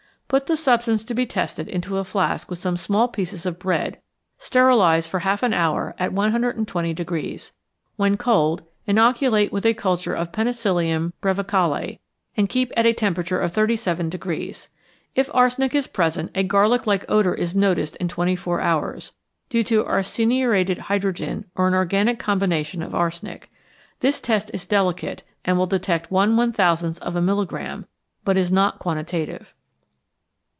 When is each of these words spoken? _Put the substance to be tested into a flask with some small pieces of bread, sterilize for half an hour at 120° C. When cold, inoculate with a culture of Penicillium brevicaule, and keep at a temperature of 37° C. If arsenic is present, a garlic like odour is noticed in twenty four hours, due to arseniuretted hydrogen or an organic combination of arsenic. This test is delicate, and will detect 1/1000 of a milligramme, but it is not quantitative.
_Put 0.33 0.45
the 0.45 0.55
substance 0.55 1.03
to 1.03 1.13
be 1.13 1.25
tested 1.25 1.67
into 1.67 1.97
a 1.97 2.05
flask 2.05 2.49
with 2.49 2.57
some 2.57 2.77
small 2.77 3.09
pieces 3.09 3.45
of 3.45 3.59
bread, 3.59 3.99
sterilize 4.39 5.05
for 5.05 5.19
half 5.19 5.43
an 5.43 5.51
hour 5.53 5.93
at 5.99 6.11
120° 6.13 7.37
C. 7.39 7.51
When 7.97 8.15
cold, 8.15 8.63
inoculate 8.87 9.51
with 9.51 9.65
a 9.65 9.73
culture 9.73 10.13
of 10.13 10.31
Penicillium 10.31 11.11
brevicaule, 11.21 11.99
and 12.37 12.47
keep 12.47 12.71
at 12.77 12.85
a 12.85 12.93
temperature 12.93 13.41
of 13.41 13.51
37° 13.53 14.55
C. 14.55 14.69
If 15.15 15.29
arsenic 15.33 15.75
is 15.75 15.87
present, 15.87 16.31
a 16.33 16.45
garlic 16.45 16.87
like 16.87 17.03
odour 17.11 17.33
is 17.33 17.53
noticed 17.53 17.97
in 17.97 18.07
twenty 18.07 18.37
four 18.37 18.61
hours, 18.61 19.11
due 19.49 19.65
to 19.65 19.83
arseniuretted 19.83 20.77
hydrogen 20.77 21.43
or 21.55 21.67
an 21.67 21.73
organic 21.73 22.19
combination 22.19 22.81
of 22.81 22.95
arsenic. 22.95 23.51
This 23.99 24.21
test 24.21 24.49
is 24.53 24.65
delicate, 24.65 25.23
and 25.43 25.57
will 25.57 25.65
detect 25.67 26.09
1/1000 26.09 26.99
of 26.99 27.17
a 27.17 27.21
milligramme, 27.21 27.83
but 28.23 28.37
it 28.37 28.39
is 28.39 28.49
not 28.49 28.79
quantitative. 28.79 29.53